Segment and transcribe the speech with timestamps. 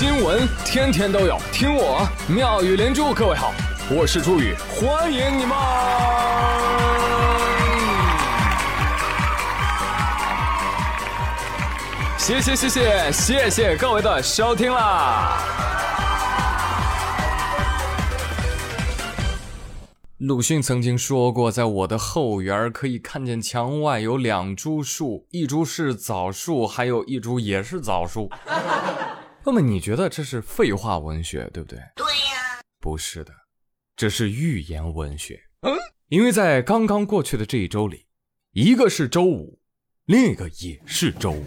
[0.00, 3.12] 新闻天天都有，听我妙语连珠。
[3.12, 3.52] 各位好，
[3.90, 5.54] 我是朱宇，欢迎你们！
[12.16, 15.36] 谢谢谢谢谢谢各位的收听啦！
[20.16, 28.30] 鲁迅曾经说过，在我的后园可以看见墙外有两株树，一株是枣树，还有一株也是枣树。
[29.42, 31.78] 那么你觉得这是废话文学，对不对？
[31.96, 33.32] 对呀，不是的，
[33.96, 35.40] 这是寓言文学。
[35.62, 35.74] 嗯，
[36.08, 38.06] 因为在刚刚过去的这一周里，
[38.52, 39.58] 一个是周五，
[40.04, 41.44] 另一个也是周五，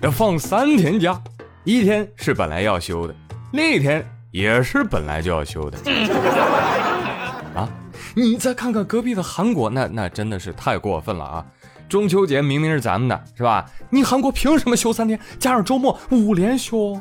[0.00, 1.22] 要放三天假，
[1.64, 3.14] 一天是本来要休的，
[3.52, 5.78] 另一天也是本来就要休的。
[7.54, 7.68] 啊，
[8.16, 11.46] 你再看看隔壁的韩国，那那真的是太过分了啊！
[11.88, 13.64] 中秋节明明是咱们的，是吧？
[13.90, 16.94] 你韩国凭什么休三天，加上周末五连休？
[16.94, 17.00] 啊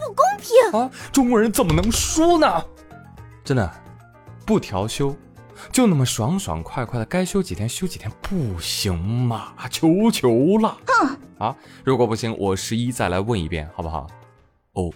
[0.00, 0.90] 不公平啊！
[1.12, 2.64] 中国人怎么能输呢？
[3.44, 3.70] 真的，
[4.46, 5.14] 不调休，
[5.70, 9.52] 就那么爽爽快快的，该休几天休几天，不行吗？
[9.70, 10.78] 求求了！
[10.86, 11.16] 哼！
[11.38, 11.54] 啊，
[11.84, 14.06] 如果不行，我十一再来问一遍，好不好？
[14.72, 14.90] 哦，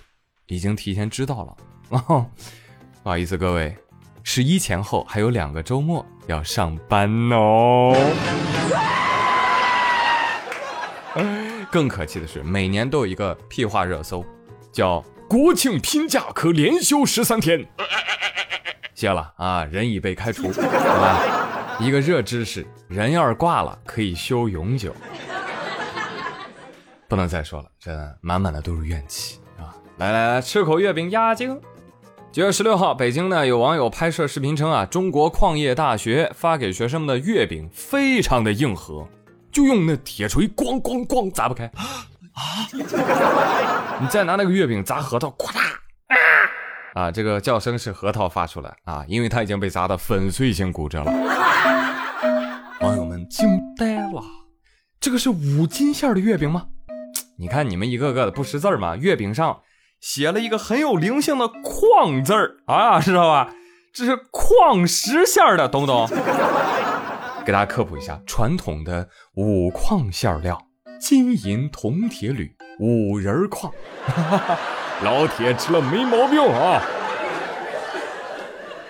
[0.47, 2.01] 已经提前知道了。
[2.07, 2.25] 哦，
[3.05, 3.77] 不好意思，各位，
[4.23, 7.95] 十一前后还有两个周末要上班哦。
[11.71, 14.25] 更可气的是，每年都有一个屁话热搜，
[14.73, 17.67] 叫“国庆拼假可连休十三天”。
[18.95, 20.61] 谢了啊，人已被开除，好
[21.01, 21.77] 吧？
[21.81, 24.95] 一个热知识，人要是挂了，可以休永久。
[27.09, 29.75] 不能再说了，这满满的都是怨气啊！
[29.99, 31.61] 来来来，吃口月饼压惊。
[32.33, 39.07] 九月十六号，北京呢有网友拍摄视频称啊，中国矿业大学发给学生们的月饼非常的硬核。
[39.55, 42.67] 就用那铁锤咣咣咣砸不开啊！
[44.01, 45.61] 你再拿那个月饼砸核桃，咵嗒
[47.01, 47.09] 啊！
[47.13, 51.13] 这个叫声是核桃发出来啊，因为它已经被砸得粉碎性骨折了。
[52.81, 53.49] 网友们惊
[53.79, 54.21] 呆了，
[54.99, 56.67] 这个是五金馅的月饼吗？
[57.39, 58.97] 你看你们一个个的不识字吗？
[58.97, 59.61] 月饼上
[60.01, 63.55] 写了一个很有灵性的“矿”字儿啊，知道吧？
[63.93, 66.09] 这是矿石馅的，懂不懂？
[67.45, 70.59] 给大家科普一下，传统的五矿馅料：
[70.99, 72.51] 金银铜铁铝
[72.81, 73.71] 五仁矿。
[75.05, 76.81] 老铁吃了没毛病啊！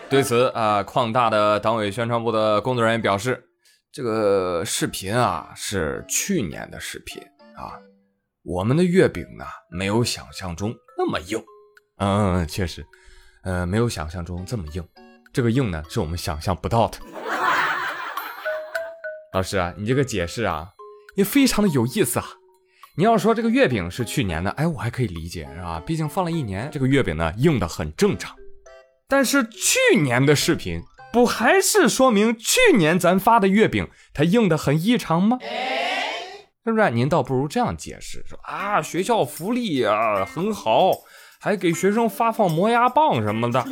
[0.08, 3.42] 对此啊，矿大的党委宣传部的工作人员表示，
[3.90, 7.20] 这个视频啊是去年的视频
[7.56, 7.74] 啊，
[8.44, 11.42] 我们的月饼呢没有想象中那么硬。
[11.96, 12.86] 嗯，确实，
[13.42, 14.86] 呃，没有想象中这么硬。
[15.32, 16.98] 这个硬呢是我们想象不到的。
[19.34, 20.68] 老师啊，你这个解释啊，
[21.16, 22.26] 也非常的有意思啊。
[22.96, 25.82] 你要说这个月饼是去年的，哎，我还可以理解，是吧？
[25.84, 28.36] 毕竟放了一年，这个月饼呢硬的很正常。
[29.08, 30.80] 但是去年的视频，
[31.12, 35.38] 不还是说明去年咱发的月饼它硬的很异常吗？
[36.64, 36.90] 是不是？
[36.90, 40.92] 您倒不如这样解释，说啊，学校福利啊很好，
[41.40, 43.66] 还给学生发放磨牙棒什么的。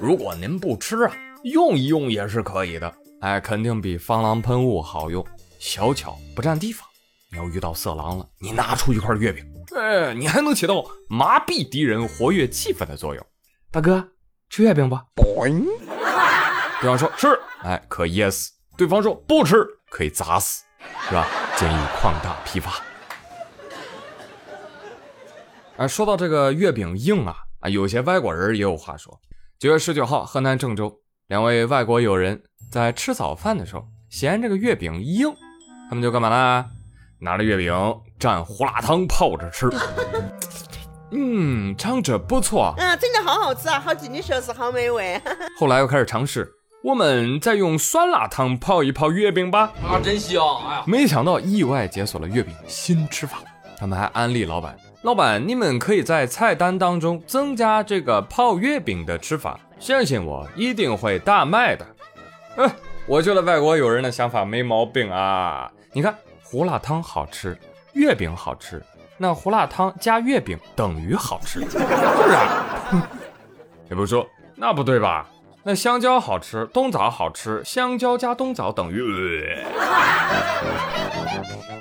[0.00, 1.12] 如果您不吃啊，
[1.42, 2.94] 用一用也是可以的。
[3.20, 5.26] 哎，肯定比防狼喷雾好用，
[5.58, 6.86] 小巧不占地方。
[7.30, 9.44] 你要遇到色狼了，你拿出一块月饼，
[9.74, 13.26] 哎，你还能起到麻痹敌人、活跃气氛的作用。
[13.70, 14.06] 大哥，
[14.48, 14.96] 吃月饼不？
[16.80, 17.28] 对方说吃，
[17.62, 20.62] 哎，可噎死；对方说不吃，可以砸死，
[21.08, 21.26] 是吧？
[21.56, 22.80] 建议扩大批发。
[25.78, 29.18] 哎，说到这个月饼硬啊，啊，有些外国人也有话说。
[29.58, 31.00] 九月十九号，河南郑州。
[31.28, 35.34] 两位外国友人在吃早饭的时候，嫌这个月饼硬，
[35.88, 36.64] 他们就干嘛呢？
[37.18, 37.72] 拿着月饼
[38.16, 39.68] 蘸胡辣汤泡着吃。
[41.10, 42.72] 嗯，尝着不错。
[42.78, 45.20] 嗯，真的好好吃啊，好几你说是好美味。
[45.58, 46.48] 后来又开始尝试，
[46.84, 49.72] 我们再用酸辣汤泡一泡月饼吧。
[49.82, 50.40] 啊，真香！
[50.68, 53.38] 哎呀，没想到意外解锁了月饼新吃法。
[53.76, 59.58] 他们还安利老板，老板你们可以在菜单当中增加这个泡月饼的吃法。
[59.78, 61.86] 相信我，一定会大卖的。
[62.56, 62.70] 嗯，
[63.06, 65.70] 我觉得外国友人的想法没毛病啊。
[65.92, 67.56] 你看，胡辣汤好吃，
[67.92, 68.82] 月饼好吃，
[69.18, 71.86] 那胡辣汤加月饼等于好吃，是不是？
[73.90, 74.26] 也不说，
[74.56, 75.28] 那不对吧？
[75.62, 79.56] 那香蕉好吃，冬枣好吃，香蕉加冬枣等于……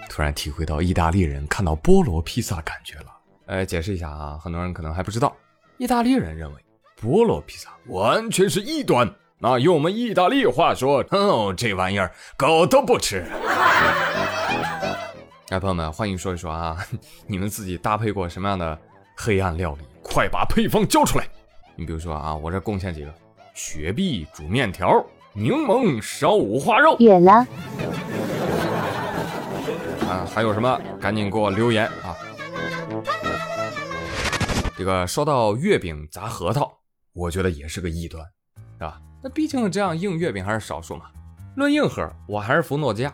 [0.10, 3.06] 突然体会到意大利人看到菠萝披萨感觉了。
[3.48, 5.36] 哎，解释一下啊，很多人可能还不知道，
[5.78, 6.66] 意大利人认为。
[7.02, 13.26] 菠萝披萨完全是异端，那用我们意大利话说， 哦，这玩意儿狗都不吃。
[15.50, 16.78] 哎，朋友们，欢迎说一说啊，
[17.28, 18.78] 你们自己搭配过什么样的
[19.16, 19.86] 黑暗料理？
[20.02, 21.28] 快把配方交出来！
[21.76, 23.14] 你比如说啊，我这贡献几个：
[23.54, 26.96] 雪碧煮面条，柠檬烧五花肉。
[27.00, 27.46] 远了。
[30.08, 30.80] 啊，还有什么？
[31.00, 32.16] 赶紧给我留言啊！
[34.78, 36.72] 这个说到月饼砸核桃，
[37.16, 38.22] 我觉得也是个异端，
[38.78, 39.00] 是吧？
[39.24, 41.06] 那毕竟这样硬月饼还是少数嘛。
[41.56, 43.14] 论硬核，我还是服诺基亚。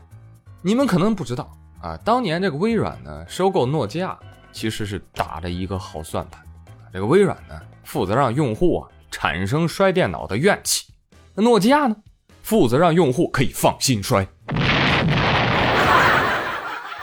[0.64, 4.18] 你们可能不知道啊，当年这个微软呢收购诺基亚，
[4.52, 6.44] 其实是打着一个好算盘。
[6.92, 10.92] 这个微软呢负责让用户啊产生摔电脑的怨气，
[11.36, 11.96] 那诺基亚呢
[12.42, 14.28] 负责让用户可以放心摔。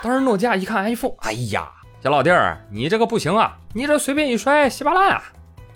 [0.03, 1.71] 当时诺基亚一看 iPhone，哎呀，
[2.03, 5.23] 小老弟儿，你这个不行啊，你这随便一摔稀巴烂啊。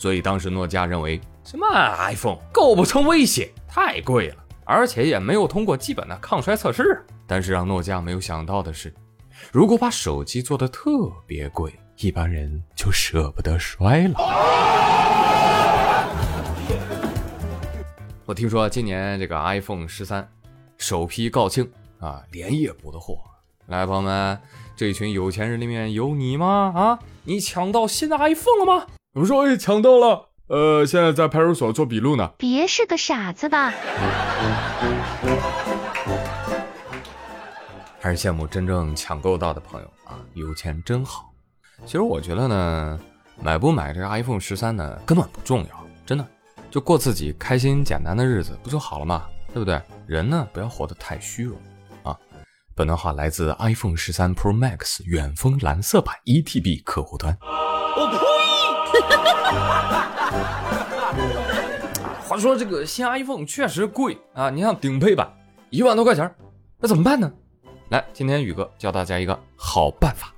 [0.02, 1.64] 所以当时诺基亚认为，什么
[1.96, 4.36] iPhone 构不成威胁，太贵了。
[4.64, 7.00] 而且也没有通过基本的抗摔测试。
[7.24, 8.92] 但是让诺基亚没有想到的是，
[9.52, 10.90] 如果把手机做的特
[11.24, 14.14] 别贵，一般人就舍不得摔了。
[18.26, 20.28] 我听说今年这个 iPhone 十三
[20.78, 21.68] 首批告罄
[22.00, 23.20] 啊，连夜补的货。
[23.66, 24.36] 来，朋友们，
[24.74, 26.72] 这群有钱人里面有你吗？
[26.74, 28.84] 啊，你抢到新的 iPhone 了吗？
[29.14, 30.30] 我说，哎，抢到了。
[30.46, 32.30] 呃，现在在派出所做笔录呢。
[32.38, 33.70] 别是个傻子吧？
[38.00, 41.30] 还是羡慕真正抢购到的朋友啊，有钱真好。
[41.84, 42.98] 其实我觉得呢，
[43.42, 46.26] 买不买这个 iPhone 十三呢，根本不重要，真的，
[46.70, 49.78] 就过自己开心简单的日子不就好了嘛，对不对？
[50.06, 51.58] 人呢，不要活得太虚荣
[52.02, 52.16] 啊。
[52.74, 57.36] 本段话来自 iPhone 十三 Pro Max 远峰蓝色版 eTB 客户端。
[62.32, 64.48] 话说这个新 iPhone 确实贵啊！
[64.48, 65.30] 你像顶配版
[65.68, 66.34] 一万多块钱，
[66.78, 67.30] 那怎么办呢？
[67.90, 70.32] 来，今天宇哥教大家一个好办法。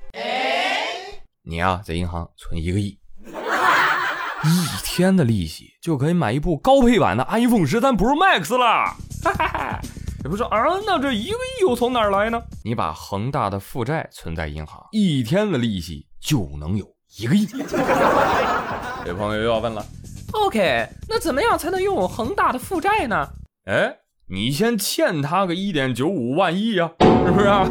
[1.44, 2.98] 你呀，在银行存一个亿，
[3.28, 8.96] 一天的利息就可以买一部高配版的 iPhone 十三 Pro Max 了。
[9.22, 9.80] 哈哈哈！
[10.24, 10.50] 也不是啊，
[10.84, 12.42] 那这一个亿又从哪儿来呢？
[12.64, 16.84] 你把恒大的负债存在银行，一天的利息就能有
[17.16, 17.46] 一个亿。
[19.06, 19.86] 有朋友又要问了。
[20.34, 23.28] OK，那怎么样才能拥有恒大的负债呢？
[23.66, 23.96] 哎，
[24.26, 27.68] 你先欠他个一点九五万亿呀，是不是啊？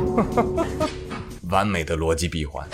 [1.52, 2.68] 完美的逻辑闭环。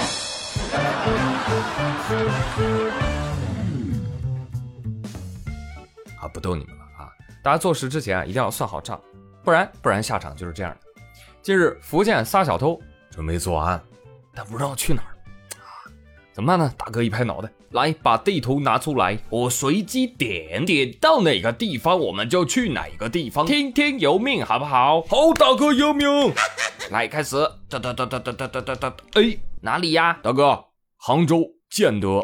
[6.19, 7.09] 啊，不逗你们了啊！
[7.44, 9.00] 大家做事之前啊，一定要算好账，
[9.44, 11.01] 不然不然下场就是这样的。
[11.41, 13.81] 近日，福建仨小偷准备作案，
[14.33, 15.12] 但不知道去哪儿
[15.57, 15.89] 啊。
[16.31, 16.74] 怎么办呢？
[16.77, 25.01] 大哥一拍脑袋，来把地图拿出来，我随机点点到哪个地方，我们就去哪个地方，听天由命，好不好？
[25.04, 26.07] 好，大哥有命。
[26.89, 27.36] 来，开始。
[27.69, 28.95] 哒哒哒哒哒哒哒哒哒。
[29.13, 30.19] 哎，哪里呀？
[30.24, 30.66] 大哥，
[30.98, 32.24] 杭州建德。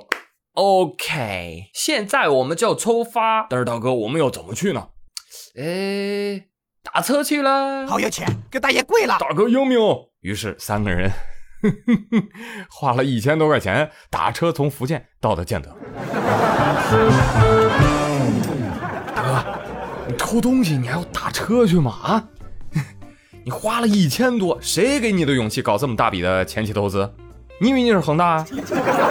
[0.53, 3.45] OK，现在我们就出发。
[3.49, 4.87] 但是大哥，我们要怎么去呢？
[5.57, 6.47] 哎，
[6.81, 7.85] 打车去了。
[7.85, 9.17] 好有钱，给大爷跪了。
[9.19, 9.77] 大哥有命。
[10.21, 11.11] 于是三个人。
[12.69, 15.75] 花了一千多块钱打车从福建到的建德。
[19.15, 19.43] 大哥，
[20.07, 21.91] 你偷东西你还要打车去吗？
[22.03, 22.23] 啊，
[23.43, 27.11] 你花了一千多，谁给你的勇气搞这么大笔的前期投资？
[27.59, 28.47] 你以为你是恒大啊？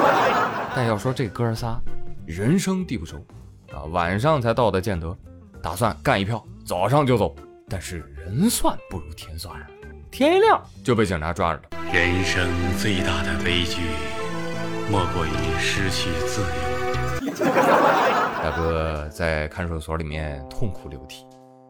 [0.76, 1.80] 但要说这哥仨
[2.26, 3.16] 人生地不熟
[3.72, 5.16] 啊，晚上才到的建德，
[5.62, 7.34] 打算干一票，早上就走。
[7.68, 9.66] 但是人算不如天算啊。
[10.10, 11.83] 天一亮就被警察抓着了。
[11.94, 13.82] 人生最大的悲剧，
[14.90, 17.44] 莫过于失去自由。
[17.46, 21.24] 大哥在看守所里面痛哭流涕。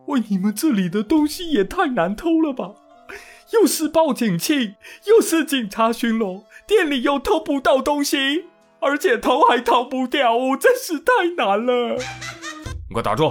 [0.07, 2.73] 喂，你们这里的东西也太难偷了吧？
[3.53, 8.47] 又是报警器，又是警察巡逻，店里又偷不到东西，
[8.81, 11.97] 而且逃还逃不掉，真是太难了。
[12.89, 13.31] 你给我打住！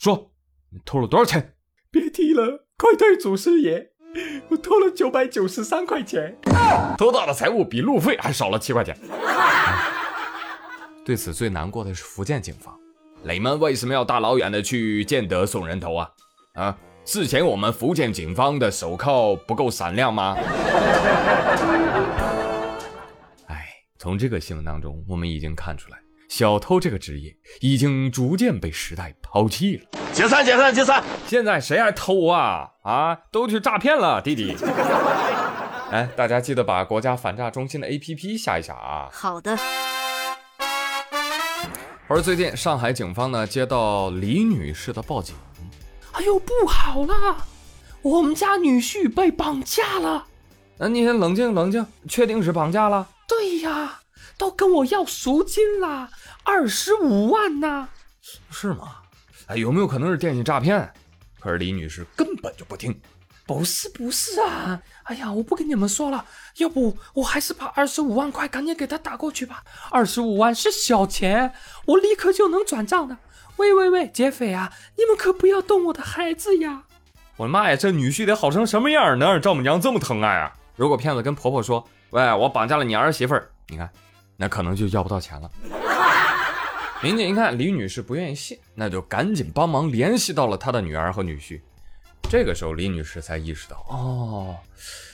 [0.00, 0.32] 说，
[0.72, 1.54] 你偷了多少钱？
[1.92, 3.92] 别提了，快对祖师爷！
[4.48, 6.36] 我偷了九百九十三块钱，
[6.96, 8.96] 偷到的财物比路费还少了七块钱。
[11.04, 12.74] 对此最难过的是福建警方，
[13.22, 16.08] 你们为什么要大老远的去建德送人头啊？
[16.54, 20.36] 啊，之前我们福建警方的手铐不够闪亮吗？
[23.48, 23.66] 哎，
[23.98, 25.98] 从这个新闻当中，我们已经看出来。
[26.36, 29.84] 小偷这个职业已经逐渐被时代抛弃了。
[30.12, 31.00] 解散，解散，解散！
[31.28, 32.70] 现在谁还偷啊？
[32.82, 34.56] 啊，都去诈骗了，弟弟。
[35.92, 39.08] 哎，大家记得把国家反诈中心的 APP 下一下啊。
[39.12, 39.56] 好的。
[42.08, 45.36] 而最近上海警方呢接到李女士的报警，
[46.14, 47.46] 哎呦，不好了，
[48.02, 50.26] 我们家女婿被绑架了。
[50.78, 53.06] 那你先冷静冷静，确定是绑架了？
[53.28, 54.00] 对呀，
[54.36, 56.10] 都跟我要赎金啦，
[56.42, 57.88] 二十五万呐！
[58.50, 58.96] 是吗？
[59.46, 60.92] 哎，有没有可能是电信诈骗？
[61.40, 62.98] 可是李女士根本就不听。
[63.46, 64.80] 不是不是啊！
[65.02, 66.24] 哎呀，我不跟你们说了，
[66.56, 69.62] 要不我还是把二十五万块赶紧给他打过去吧。
[69.90, 71.52] 二十五万是小钱，
[71.84, 73.18] 我立刻就能转账的。
[73.56, 76.84] 喂喂喂，劫匪啊，你们可不要动我的孩子呀！
[77.36, 80.56] 我的妈呀，这女婿得好成什么样，能让丈母娘这么疼爱啊？
[80.74, 83.90] 如果骗子跟婆婆说：“喂，我绑架了你儿媳妇儿”，你看，
[84.36, 85.50] 那可能就要不到钱了。
[87.02, 91.60] 民警一看李女士不愿意信，那就赶紧帮忙联系到了她的女儿和女婿。
[92.30, 94.56] 这个时候，李女士才意识到，哦，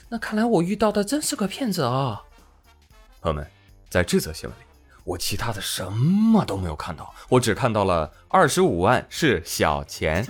[0.08, 2.22] 那看来我遇到的真是个骗子啊！
[3.20, 3.44] 朋友们，
[3.90, 4.62] 在这则新闻里，
[5.04, 10.24] 我其他的什么都没有看到，我只看到了二十五万是小钱。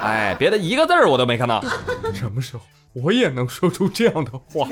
[0.00, 1.62] 哎，别的一个字儿我都没看到。
[2.14, 2.62] 什么时候
[2.94, 4.66] 我也能说出这样的话？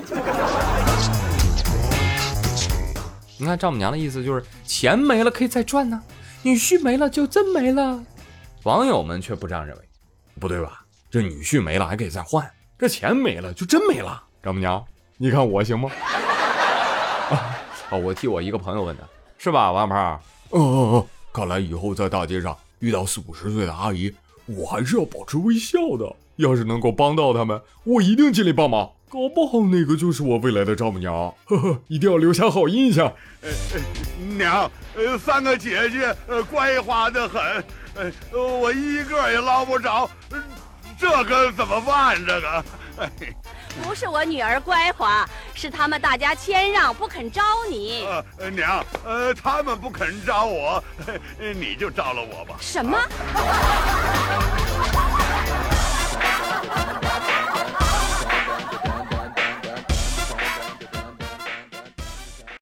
[3.39, 6.03] 你看丈母娘的意思就是，钱没了可以再赚呢，
[6.43, 8.03] 女婿没了就真没了。
[8.63, 9.83] 网友们却不这样认为，
[10.41, 10.85] 不对吧？
[11.11, 14.23] 这女婿没了还可以再换，这钱没了就真没了。
[14.43, 14.83] 丈母娘，
[15.19, 15.91] 你看我行吗？
[17.91, 20.21] 哦， 我替我一个朋友问的，是吧，王胖？
[20.51, 24.15] 哦哦哦，看来以后在大街上遇到四五十岁的阿姨，
[24.47, 26.11] 我还是要保持微笑的。
[26.37, 28.91] 要是能够帮到他们，我一定尽力帮忙。
[29.09, 33.07] 搞不好那个就是我未来的丈母娘，呵呵，一定要留下好印象。
[33.41, 33.81] 呃呃，
[34.37, 38.13] 娘，呃，三个姐姐，呃，乖滑的很，呃，
[38.59, 40.11] 我一个也捞不着，
[40.99, 42.17] 这可怎么办？
[42.27, 42.65] 这个，
[42.99, 43.11] 哎，
[43.85, 48.05] 不是我女儿乖滑，是他们大家谦让，不肯招你。
[48.39, 50.83] 呃，娘，呃，他们不肯招我，
[51.39, 52.57] 你就招了我吧。
[52.61, 52.99] 什么？